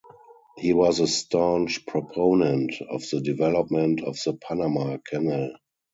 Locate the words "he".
0.57-0.73